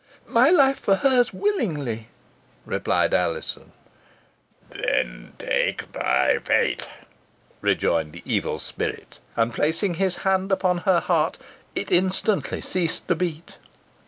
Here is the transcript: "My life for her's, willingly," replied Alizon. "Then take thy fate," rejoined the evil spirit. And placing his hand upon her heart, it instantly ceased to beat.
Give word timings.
"My 0.25 0.49
life 0.49 0.79
for 0.79 0.95
her's, 0.95 1.31
willingly," 1.31 2.07
replied 2.65 3.13
Alizon. 3.13 3.71
"Then 4.71 5.33
take 5.37 5.91
thy 5.91 6.39
fate," 6.39 6.89
rejoined 7.61 8.13
the 8.13 8.23
evil 8.25 8.57
spirit. 8.57 9.19
And 9.35 9.53
placing 9.53 9.93
his 10.01 10.15
hand 10.25 10.51
upon 10.51 10.79
her 10.89 11.01
heart, 11.01 11.37
it 11.75 11.91
instantly 11.91 12.61
ceased 12.61 13.07
to 13.09 13.15
beat. 13.15 13.57